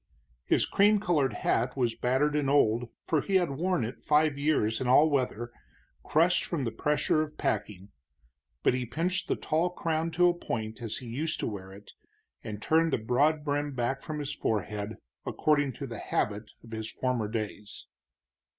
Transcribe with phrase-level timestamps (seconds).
[0.45, 4.81] His cream colored hat was battered and old, for he had worn it five years
[4.81, 5.51] in all weather,
[6.01, 7.91] crushed from the pressure of packing,
[8.63, 11.91] but he pinched the tall crown to a point as he used to wear it,
[12.43, 16.91] and turned the broad brim back from his forehead according to the habit of his
[16.91, 17.85] former days.